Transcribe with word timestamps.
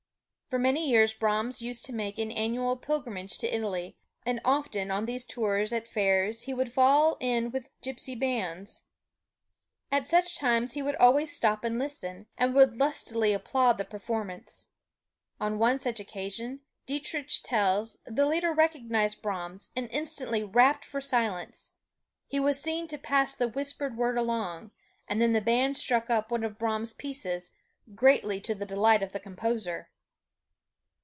For 0.49 0.59
many 0.59 0.89
years 0.89 1.13
Brahms 1.13 1.61
used 1.61 1.85
to 1.85 1.93
make 1.93 2.17
an 2.17 2.29
annual 2.29 2.75
pilgrimage 2.75 3.37
to 3.37 3.47
Italy, 3.55 3.95
and 4.25 4.41
often 4.43 4.91
on 4.91 5.05
these 5.05 5.23
tours 5.23 5.71
at 5.71 5.87
fairs 5.87 6.41
he 6.41 6.53
would 6.53 6.73
fall 6.73 7.15
in 7.21 7.51
with 7.51 7.69
Gipsy 7.81 8.15
bands. 8.15 8.83
At 9.93 10.05
such 10.05 10.37
times 10.37 10.73
he 10.73 10.81
would 10.81 10.97
always 10.97 11.33
stop 11.33 11.63
and 11.63 11.79
listen, 11.79 12.27
and 12.37 12.53
would 12.53 12.75
lustily 12.75 13.31
applaud 13.31 13.77
the 13.77 13.85
performance. 13.85 14.67
On 15.39 15.57
one 15.57 15.79
such 15.79 16.01
occasion, 16.01 16.59
Dietrich 16.85 17.31
tells, 17.43 17.99
the 18.05 18.25
leader 18.25 18.51
recognized 18.51 19.21
Brahms, 19.21 19.69
and 19.73 19.87
instantly 19.89 20.43
rapped 20.43 20.83
for 20.83 20.99
silence. 20.99 21.75
He 22.27 22.41
was 22.41 22.59
seen 22.61 22.87
to 22.87 22.97
pass 22.97 23.33
the 23.33 23.47
whispered 23.47 23.95
word 23.95 24.17
along, 24.17 24.71
and 25.07 25.21
then 25.21 25.31
the 25.31 25.39
band 25.39 25.77
struck 25.77 26.09
up 26.09 26.29
one 26.29 26.43
of 26.43 26.59
Brahms' 26.59 26.91
pieces, 26.91 27.51
greatly 27.95 28.41
to 28.41 28.53
the 28.53 28.65
delight 28.65 29.01
of 29.01 29.13
the 29.13 29.19
composer. 29.21 29.87